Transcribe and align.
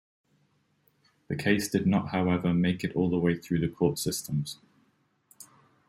The 1.27 1.35
case 1.35 1.67
did 1.69 1.85
not 1.85 2.07
however 2.09 2.55
make 2.55 2.83
it 2.83 2.95
all 2.95 3.07
the 3.07 3.19
way 3.19 3.37
through 3.37 3.59
the 3.59 3.67
court 3.67 3.99
systems. 3.99 4.57